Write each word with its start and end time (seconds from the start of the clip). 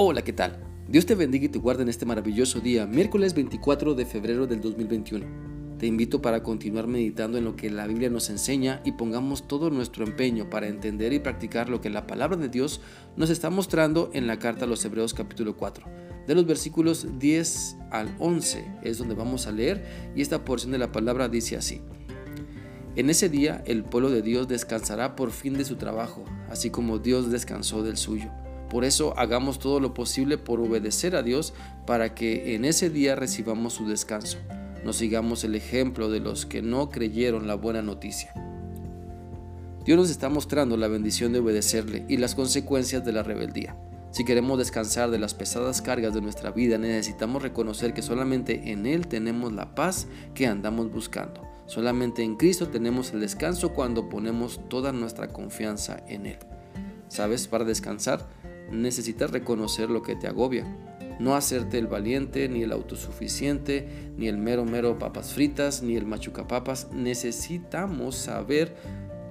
Hola, 0.00 0.22
¿qué 0.22 0.32
tal? 0.32 0.56
Dios 0.86 1.06
te 1.06 1.16
bendiga 1.16 1.46
y 1.46 1.48
te 1.48 1.58
guarde 1.58 1.82
en 1.82 1.88
este 1.88 2.06
maravilloso 2.06 2.60
día, 2.60 2.86
miércoles 2.86 3.34
24 3.34 3.94
de 3.94 4.06
febrero 4.06 4.46
del 4.46 4.60
2021. 4.60 5.26
Te 5.76 5.88
invito 5.88 6.22
para 6.22 6.44
continuar 6.44 6.86
meditando 6.86 7.36
en 7.36 7.44
lo 7.44 7.56
que 7.56 7.68
la 7.68 7.84
Biblia 7.88 8.08
nos 8.08 8.30
enseña 8.30 8.80
y 8.84 8.92
pongamos 8.92 9.48
todo 9.48 9.70
nuestro 9.70 10.04
empeño 10.04 10.48
para 10.50 10.68
entender 10.68 11.12
y 11.12 11.18
practicar 11.18 11.68
lo 11.68 11.80
que 11.80 11.90
la 11.90 12.06
palabra 12.06 12.36
de 12.36 12.48
Dios 12.48 12.80
nos 13.16 13.28
está 13.28 13.50
mostrando 13.50 14.08
en 14.12 14.28
la 14.28 14.38
carta 14.38 14.66
a 14.66 14.68
los 14.68 14.84
Hebreos 14.84 15.14
capítulo 15.14 15.56
4. 15.56 15.84
De 16.28 16.34
los 16.36 16.46
versículos 16.46 17.18
10 17.18 17.78
al 17.90 18.14
11 18.20 18.64
es 18.84 18.98
donde 18.98 19.16
vamos 19.16 19.48
a 19.48 19.50
leer 19.50 20.12
y 20.14 20.22
esta 20.22 20.44
porción 20.44 20.70
de 20.70 20.78
la 20.78 20.92
palabra 20.92 21.28
dice 21.28 21.56
así. 21.56 21.80
En 22.94 23.10
ese 23.10 23.28
día 23.28 23.64
el 23.66 23.82
pueblo 23.82 24.10
de 24.10 24.22
Dios 24.22 24.46
descansará 24.46 25.16
por 25.16 25.32
fin 25.32 25.54
de 25.54 25.64
su 25.64 25.74
trabajo, 25.74 26.24
así 26.48 26.70
como 26.70 27.00
Dios 27.00 27.32
descansó 27.32 27.82
del 27.82 27.96
suyo. 27.96 28.30
Por 28.68 28.84
eso 28.84 29.14
hagamos 29.16 29.58
todo 29.58 29.80
lo 29.80 29.94
posible 29.94 30.38
por 30.38 30.60
obedecer 30.60 31.16
a 31.16 31.22
Dios 31.22 31.54
para 31.86 32.14
que 32.14 32.54
en 32.54 32.64
ese 32.64 32.90
día 32.90 33.16
recibamos 33.16 33.74
su 33.74 33.86
descanso. 33.86 34.38
No 34.84 34.92
sigamos 34.92 35.44
el 35.44 35.54
ejemplo 35.54 36.10
de 36.10 36.20
los 36.20 36.46
que 36.46 36.62
no 36.62 36.90
creyeron 36.90 37.46
la 37.46 37.54
buena 37.54 37.82
noticia. 37.82 38.32
Dios 39.84 39.96
nos 39.96 40.10
está 40.10 40.28
mostrando 40.28 40.76
la 40.76 40.88
bendición 40.88 41.32
de 41.32 41.38
obedecerle 41.38 42.04
y 42.08 42.18
las 42.18 42.34
consecuencias 42.34 43.04
de 43.04 43.12
la 43.12 43.22
rebeldía. 43.22 43.74
Si 44.10 44.24
queremos 44.24 44.58
descansar 44.58 45.10
de 45.10 45.18
las 45.18 45.34
pesadas 45.34 45.82
cargas 45.82 46.14
de 46.14 46.20
nuestra 46.20 46.50
vida, 46.50 46.78
necesitamos 46.78 47.42
reconocer 47.42 47.92
que 47.94 48.02
solamente 48.02 48.70
en 48.70 48.86
Él 48.86 49.06
tenemos 49.06 49.52
la 49.52 49.74
paz 49.74 50.06
que 50.34 50.46
andamos 50.46 50.90
buscando. 50.92 51.42
Solamente 51.66 52.22
en 52.22 52.36
Cristo 52.36 52.68
tenemos 52.68 53.12
el 53.12 53.20
descanso 53.20 53.74
cuando 53.74 54.08
ponemos 54.08 54.60
toda 54.68 54.92
nuestra 54.92 55.28
confianza 55.28 56.02
en 56.08 56.26
Él. 56.26 56.38
¿Sabes? 57.08 57.46
Para 57.48 57.64
descansar 57.64 58.26
necesitas 58.70 59.30
reconocer 59.30 59.90
lo 59.90 60.02
que 60.02 60.16
te 60.16 60.26
agobia. 60.26 60.64
No 61.18 61.34
hacerte 61.34 61.78
el 61.78 61.88
valiente, 61.88 62.48
ni 62.48 62.62
el 62.62 62.72
autosuficiente, 62.72 63.88
ni 64.16 64.28
el 64.28 64.38
mero 64.38 64.64
mero 64.64 64.98
papas 64.98 65.32
fritas, 65.32 65.82
ni 65.82 65.96
el 65.96 66.06
machucapapas. 66.06 66.88
Necesitamos 66.92 68.14
saber 68.14 68.76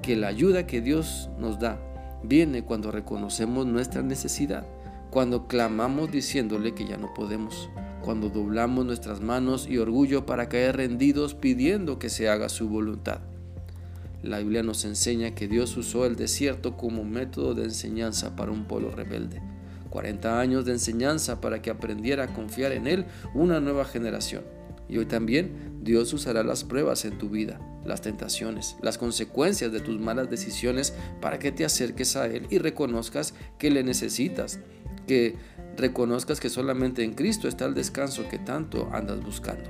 que 0.01 0.15
la 0.15 0.27
ayuda 0.27 0.67
que 0.67 0.81
Dios 0.81 1.29
nos 1.39 1.59
da 1.59 1.79
viene 2.23 2.63
cuando 2.63 2.91
reconocemos 2.91 3.65
nuestra 3.65 4.01
necesidad, 4.01 4.65
cuando 5.11 5.47
clamamos 5.47 6.11
diciéndole 6.11 6.73
que 6.73 6.85
ya 6.85 6.97
no 6.97 7.13
podemos, 7.13 7.69
cuando 8.01 8.29
doblamos 8.29 8.85
nuestras 8.85 9.21
manos 9.21 9.67
y 9.67 9.77
orgullo 9.77 10.25
para 10.25 10.49
caer 10.49 10.77
rendidos 10.77 11.35
pidiendo 11.35 11.99
que 11.99 12.09
se 12.09 12.29
haga 12.29 12.49
su 12.49 12.67
voluntad. 12.67 13.21
La 14.23 14.39
Biblia 14.39 14.63
nos 14.63 14.83
enseña 14.83 15.35
que 15.35 15.47
Dios 15.47 15.77
usó 15.77 16.05
el 16.05 16.15
desierto 16.15 16.75
como 16.75 17.03
método 17.03 17.53
de 17.53 17.65
enseñanza 17.65 18.35
para 18.35 18.51
un 18.51 18.65
pueblo 18.65 18.89
rebelde. 18.89 19.41
40 19.89 20.39
años 20.39 20.65
de 20.65 20.73
enseñanza 20.73 21.39
para 21.39 21.61
que 21.61 21.69
aprendiera 21.69 22.23
a 22.23 22.33
confiar 22.33 22.71
en 22.71 22.87
Él 22.87 23.05
una 23.33 23.59
nueva 23.59 23.85
generación. 23.85 24.43
Y 24.89 24.97
hoy 24.97 25.05
también 25.05 25.79
Dios 25.81 26.13
usará 26.13 26.43
las 26.43 26.63
pruebas 26.63 27.05
en 27.05 27.17
tu 27.17 27.29
vida, 27.29 27.59
las 27.85 28.01
tentaciones, 28.01 28.75
las 28.81 28.97
consecuencias 28.97 29.71
de 29.71 29.81
tus 29.81 29.99
malas 29.99 30.29
decisiones 30.29 30.93
para 31.21 31.39
que 31.39 31.51
te 31.51 31.65
acerques 31.65 32.15
a 32.15 32.27
Él 32.27 32.47
y 32.49 32.57
reconozcas 32.57 33.33
que 33.57 33.69
le 33.69 33.83
necesitas, 33.83 34.59
que 35.07 35.35
reconozcas 35.77 36.39
que 36.39 36.49
solamente 36.49 37.03
en 37.03 37.13
Cristo 37.13 37.47
está 37.47 37.65
el 37.65 37.75
descanso 37.75 38.27
que 38.29 38.39
tanto 38.39 38.89
andas 38.91 39.23
buscando. 39.23 39.69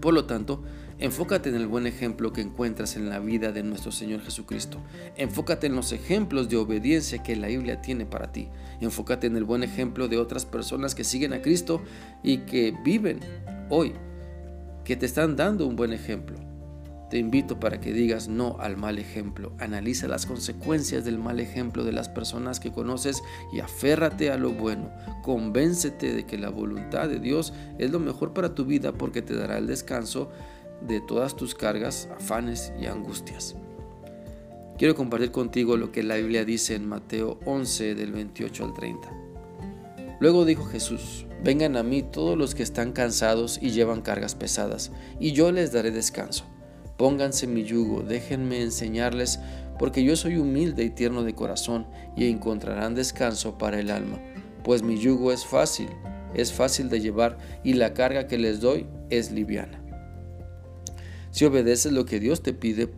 Por 0.00 0.14
lo 0.14 0.26
tanto, 0.26 0.62
enfócate 1.02 1.48
en 1.48 1.56
el 1.56 1.66
buen 1.66 1.88
ejemplo 1.88 2.32
que 2.32 2.42
encuentras 2.42 2.94
en 2.94 3.08
la 3.08 3.18
vida 3.18 3.50
de 3.50 3.64
nuestro 3.64 3.90
Señor 3.90 4.20
Jesucristo. 4.20 4.78
Enfócate 5.16 5.66
en 5.66 5.74
los 5.74 5.90
ejemplos 5.90 6.48
de 6.48 6.56
obediencia 6.56 7.24
que 7.24 7.34
la 7.34 7.48
Biblia 7.48 7.82
tiene 7.82 8.06
para 8.06 8.30
ti. 8.30 8.48
Enfócate 8.80 9.26
en 9.26 9.36
el 9.36 9.42
buen 9.42 9.64
ejemplo 9.64 10.06
de 10.06 10.18
otras 10.18 10.46
personas 10.46 10.94
que 10.94 11.02
siguen 11.02 11.32
a 11.32 11.42
Cristo 11.42 11.82
y 12.22 12.38
que 12.38 12.72
viven 12.84 13.18
hoy, 13.68 13.94
que 14.84 14.94
te 14.94 15.06
están 15.06 15.34
dando 15.34 15.66
un 15.66 15.74
buen 15.74 15.92
ejemplo. 15.92 16.38
Te 17.10 17.18
invito 17.18 17.58
para 17.58 17.80
que 17.80 17.92
digas 17.92 18.28
no 18.28 18.56
al 18.60 18.76
mal 18.76 19.00
ejemplo. 19.00 19.52
Analiza 19.58 20.06
las 20.06 20.24
consecuencias 20.24 21.04
del 21.04 21.18
mal 21.18 21.40
ejemplo 21.40 21.82
de 21.82 21.92
las 21.92 22.08
personas 22.08 22.60
que 22.60 22.70
conoces 22.70 23.22
y 23.52 23.58
aférrate 23.58 24.30
a 24.30 24.38
lo 24.38 24.52
bueno. 24.52 24.90
Convéncete 25.22 26.14
de 26.14 26.24
que 26.24 26.38
la 26.38 26.48
voluntad 26.48 27.08
de 27.08 27.18
Dios 27.18 27.52
es 27.78 27.90
lo 27.90 27.98
mejor 27.98 28.32
para 28.32 28.54
tu 28.54 28.64
vida 28.64 28.92
porque 28.92 29.20
te 29.20 29.34
dará 29.34 29.58
el 29.58 29.66
descanso 29.66 30.30
de 30.86 31.00
todas 31.00 31.36
tus 31.36 31.54
cargas, 31.54 32.08
afanes 32.16 32.72
y 32.80 32.86
angustias. 32.86 33.56
Quiero 34.78 34.94
compartir 34.96 35.30
contigo 35.30 35.76
lo 35.76 35.92
que 35.92 36.02
la 36.02 36.16
Biblia 36.16 36.44
dice 36.44 36.74
en 36.74 36.88
Mateo 36.88 37.38
11 37.44 37.94
del 37.94 38.12
28 38.12 38.64
al 38.64 38.74
30. 38.74 39.12
Luego 40.18 40.44
dijo 40.44 40.64
Jesús, 40.64 41.26
vengan 41.42 41.76
a 41.76 41.82
mí 41.82 42.02
todos 42.02 42.38
los 42.38 42.54
que 42.54 42.62
están 42.62 42.92
cansados 42.92 43.58
y 43.60 43.70
llevan 43.70 44.02
cargas 44.02 44.34
pesadas, 44.34 44.92
y 45.20 45.32
yo 45.32 45.52
les 45.52 45.72
daré 45.72 45.90
descanso. 45.90 46.44
Pónganse 46.96 47.46
mi 47.46 47.64
yugo, 47.64 48.02
déjenme 48.02 48.62
enseñarles, 48.62 49.40
porque 49.78 50.04
yo 50.04 50.14
soy 50.16 50.36
humilde 50.36 50.84
y 50.84 50.90
tierno 50.90 51.24
de 51.24 51.34
corazón, 51.34 51.86
y 52.16 52.28
encontrarán 52.28 52.94
descanso 52.94 53.58
para 53.58 53.80
el 53.80 53.90
alma, 53.90 54.20
pues 54.62 54.82
mi 54.82 54.96
yugo 54.96 55.32
es 55.32 55.44
fácil, 55.44 55.88
es 56.34 56.52
fácil 56.52 56.88
de 56.88 57.00
llevar, 57.00 57.38
y 57.64 57.74
la 57.74 57.92
carga 57.94 58.28
que 58.28 58.38
les 58.38 58.60
doy 58.60 58.86
es 59.10 59.32
liviana. 59.32 59.81
Si 61.32 61.46
obedeces 61.46 61.92
lo 61.92 62.04
que 62.04 62.20
Dios 62.20 62.42
te 62.42 62.52
pide, 62.52 62.90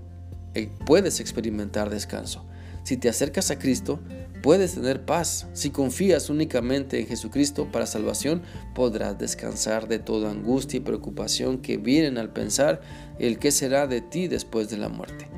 eh, 0.55 0.69
puedes 0.85 1.21
experimentar 1.21 1.89
descanso. 1.89 2.45
Si 2.83 2.97
te 2.99 3.09
acercas 3.09 3.51
a 3.51 3.59
Cristo, 3.59 4.01
puedes 4.43 4.75
tener 4.75 5.07
paz. 5.07 5.47
Si 5.55 5.71
confías 5.71 6.29
únicamente 6.29 7.01
en 7.01 7.07
Jesucristo 7.07 7.71
para 7.73 7.87
salvación, 7.87 8.43
podrás 8.75 9.19
descansar 9.19 9.89
de 9.89 10.01
toda 10.01 10.31
angustia 10.31 10.79
y 10.79 10.81
preocupación 10.81 11.59
que 11.59 11.79
vienen 11.79 12.19
al 12.19 12.33
pensar 12.33 12.83
el 13.19 13.39
qué 13.39 13.51
será 13.51 13.87
de 13.87 14.03
ti 14.03 14.29
después 14.29 14.69
de 14.69 14.77
la 14.77 14.91
muerte. 14.91 15.29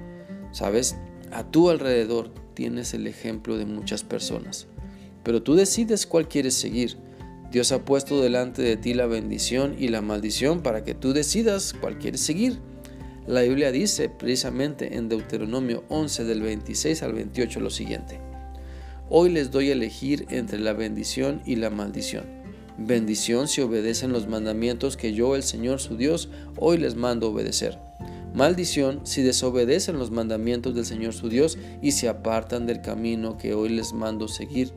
Sabes, 0.50 0.96
a 1.30 1.44
tu 1.44 1.70
alrededor 1.70 2.32
tienes 2.54 2.94
el 2.94 3.06
ejemplo 3.06 3.58
de 3.58 3.66
muchas 3.66 4.02
personas, 4.02 4.66
pero 5.22 5.42
tú 5.42 5.54
decides 5.54 6.06
cuál 6.06 6.28
quieres 6.28 6.54
seguir. 6.54 6.96
Dios 7.52 7.70
ha 7.72 7.84
puesto 7.84 8.20
delante 8.20 8.62
de 8.62 8.76
ti 8.76 8.94
la 8.94 9.06
bendición 9.06 9.76
y 9.78 9.88
la 9.88 10.00
maldición 10.00 10.62
para 10.62 10.82
que 10.82 10.94
tú 10.94 11.12
decidas 11.12 11.74
cuál 11.80 11.98
quieres 11.98 12.22
seguir. 12.22 12.58
La 13.26 13.42
Biblia 13.42 13.72
dice 13.72 14.08
precisamente 14.08 14.96
en 14.96 15.08
Deuteronomio 15.08 15.82
11 15.88 16.22
del 16.22 16.42
26 16.42 17.02
al 17.02 17.12
28 17.12 17.58
lo 17.58 17.70
siguiente. 17.70 18.20
Hoy 19.10 19.30
les 19.30 19.50
doy 19.50 19.70
a 19.70 19.72
elegir 19.72 20.26
entre 20.30 20.60
la 20.60 20.74
bendición 20.74 21.42
y 21.44 21.56
la 21.56 21.68
maldición. 21.68 22.24
Bendición 22.78 23.48
si 23.48 23.62
obedecen 23.62 24.12
los 24.12 24.28
mandamientos 24.28 24.96
que 24.96 25.12
yo, 25.12 25.34
el 25.34 25.42
Señor 25.42 25.80
su 25.80 25.96
Dios, 25.96 26.28
hoy 26.56 26.78
les 26.78 26.94
mando 26.94 27.30
obedecer. 27.30 27.76
Maldición 28.32 29.00
si 29.04 29.22
desobedecen 29.22 29.98
los 29.98 30.12
mandamientos 30.12 30.76
del 30.76 30.84
Señor 30.84 31.12
su 31.12 31.28
Dios 31.28 31.58
y 31.82 31.92
se 31.92 32.08
apartan 32.08 32.64
del 32.66 32.80
camino 32.80 33.38
que 33.38 33.54
hoy 33.54 33.70
les 33.70 33.92
mando 33.92 34.28
seguir 34.28 34.72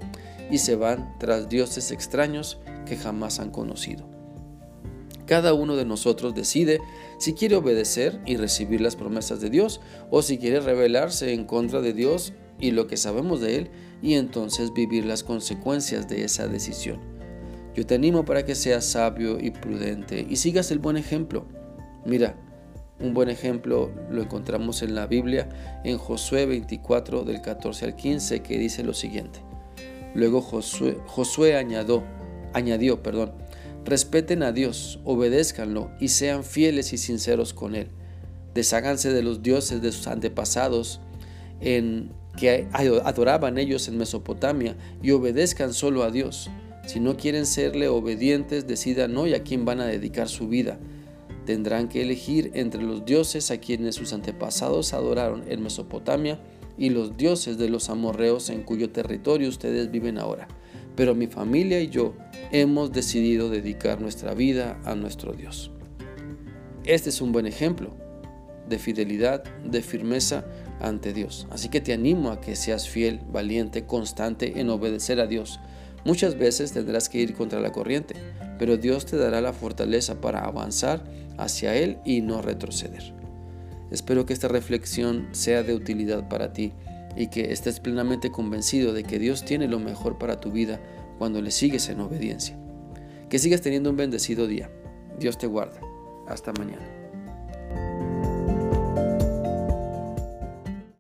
y 0.49 0.57
se 0.57 0.75
van 0.75 1.13
tras 1.19 1.49
dioses 1.49 1.91
extraños 1.91 2.57
que 2.87 2.97
jamás 2.97 3.39
han 3.39 3.51
conocido. 3.51 4.09
Cada 5.29 5.53
uno 5.53 5.75
de 5.75 5.85
nosotros 5.85 6.33
decide 6.33 6.79
si 7.19 7.33
quiere 7.33 7.57
obedecer 7.57 8.19
y 8.25 8.37
recibir 8.37 8.81
las 8.81 8.95
promesas 8.95 9.41
de 9.41 9.49
Dios 9.49 9.81
o 10.09 10.21
si 10.21 10.37
quiere 10.37 10.61
rebelarse 10.61 11.33
en 11.33 11.45
contra 11.45 11.81
de 11.81 11.93
Dios 11.93 12.33
y 12.59 12.71
lo 12.71 12.87
que 12.87 12.97
sabemos 12.97 13.41
de 13.41 13.57
Él 13.57 13.69
y 14.01 14.13
entonces 14.13 14.73
vivir 14.73 15.05
las 15.05 15.23
consecuencias 15.23 16.07
de 16.07 16.23
esa 16.23 16.47
decisión. 16.47 16.99
Yo 17.75 17.85
te 17.85 17.95
animo 17.95 18.25
para 18.25 18.43
que 18.45 18.55
seas 18.55 18.85
sabio 18.85 19.37
y 19.39 19.51
prudente 19.51 20.25
y 20.27 20.37
sigas 20.37 20.71
el 20.71 20.79
buen 20.79 20.97
ejemplo. 20.97 21.45
Mira, 22.05 22.35
un 22.99 23.13
buen 23.13 23.29
ejemplo 23.29 23.91
lo 24.09 24.21
encontramos 24.21 24.81
en 24.81 24.95
la 24.95 25.05
Biblia 25.05 25.81
en 25.83 25.97
Josué 25.97 26.45
24 26.45 27.23
del 27.25 27.41
14 27.41 27.85
al 27.85 27.95
15 27.95 28.41
que 28.41 28.57
dice 28.57 28.83
lo 28.83 28.93
siguiente. 28.93 29.41
Luego 30.15 30.41
Josué, 30.41 30.97
Josué 31.05 31.55
añadió, 31.55 32.03
añadió, 32.53 33.03
perdón, 33.03 33.33
respeten 33.85 34.43
a 34.43 34.51
Dios, 34.51 34.99
obedézcanlo 35.03 35.91
y 35.99 36.09
sean 36.09 36.43
fieles 36.43 36.93
y 36.93 36.97
sinceros 36.97 37.53
con 37.53 37.75
Él. 37.75 37.89
Desháganse 38.53 39.13
de 39.13 39.23
los 39.23 39.41
dioses 39.43 39.81
de 39.81 39.91
sus 39.91 40.07
antepasados 40.07 41.01
en 41.61 42.11
que 42.37 42.67
adoraban 42.71 43.57
ellos 43.57 43.87
en 43.87 43.97
Mesopotamia 43.97 44.77
y 45.01 45.11
obedezcan 45.11 45.73
solo 45.73 46.03
a 46.03 46.11
Dios. 46.11 46.49
Si 46.87 46.99
no 46.99 47.17
quieren 47.17 47.45
serle 47.45 47.87
obedientes, 47.87 48.65
decidan 48.65 49.15
hoy 49.17 49.33
a 49.33 49.43
quién 49.43 49.65
van 49.65 49.81
a 49.81 49.85
dedicar 49.85 50.29
su 50.29 50.47
vida. 50.47 50.79
Tendrán 51.45 51.89
que 51.89 52.01
elegir 52.01 52.51
entre 52.53 52.81
los 52.81 53.05
dioses 53.05 53.51
a 53.51 53.57
quienes 53.57 53.95
sus 53.95 54.13
antepasados 54.13 54.93
adoraron 54.93 55.43
en 55.49 55.61
Mesopotamia 55.61 56.39
y 56.77 56.89
los 56.89 57.17
dioses 57.17 57.57
de 57.57 57.69
los 57.69 57.89
amorreos 57.89 58.49
en 58.49 58.63
cuyo 58.63 58.89
territorio 58.89 59.49
ustedes 59.49 59.91
viven 59.91 60.17
ahora. 60.17 60.47
Pero 60.99 61.15
mi 61.15 61.27
familia 61.27 61.79
y 61.79 61.87
yo 61.87 62.13
hemos 62.51 62.91
decidido 62.91 63.49
dedicar 63.49 64.01
nuestra 64.01 64.33
vida 64.33 64.81
a 64.83 64.95
nuestro 64.95 65.31
Dios. 65.31 65.71
Este 66.83 67.09
es 67.09 67.21
un 67.21 67.31
buen 67.31 67.45
ejemplo 67.45 67.91
de 68.67 68.79
fidelidad, 68.79 69.45
de 69.63 69.81
firmeza 69.81 70.43
ante 70.81 71.13
Dios. 71.13 71.47
Así 71.51 71.69
que 71.69 71.79
te 71.79 71.93
animo 71.93 72.31
a 72.31 72.41
que 72.41 72.57
seas 72.57 72.89
fiel, 72.89 73.21
valiente, 73.31 73.85
constante 73.85 74.59
en 74.59 74.69
obedecer 74.69 75.21
a 75.21 75.27
Dios. 75.27 75.61
Muchas 76.03 76.37
veces 76.37 76.73
tendrás 76.73 77.07
que 77.07 77.19
ir 77.19 77.33
contra 77.33 77.61
la 77.61 77.71
corriente, 77.71 78.15
pero 78.57 78.75
Dios 78.75 79.05
te 79.05 79.15
dará 79.15 79.39
la 79.39 79.53
fortaleza 79.53 80.19
para 80.19 80.41
avanzar 80.41 81.05
hacia 81.37 81.77
Él 81.77 81.99
y 82.03 82.19
no 82.19 82.41
retroceder. 82.41 83.13
Espero 83.89 84.25
que 84.25 84.33
esta 84.33 84.49
reflexión 84.49 85.29
sea 85.31 85.63
de 85.63 85.75
utilidad 85.75 86.27
para 86.27 86.51
ti 86.51 86.73
y 87.19 87.27
que 87.27 87.51
estés 87.51 87.81
plenamente 87.81 88.31
convencido 88.31 88.93
de 88.93 89.03
que 89.03 89.19
Dios 89.19 89.43
tiene 89.43 89.67
lo 89.67 89.77
mejor 89.77 90.17
para 90.17 90.39
tu 90.39 90.51
vida 90.51 90.79
cuando 91.17 91.41
le 91.41 91.51
sigues 91.51 91.89
en 91.89 91.99
obediencia. 91.99 92.57
Que 93.29 93.39
sigas 93.39 93.59
teniendo 93.59 93.89
un 93.89 93.97
bendecido 93.97 94.47
día. 94.47 94.71
Dios 95.19 95.37
te 95.37 95.45
guarda. 95.45 95.81
Hasta 96.29 96.53
mañana. 96.53 96.98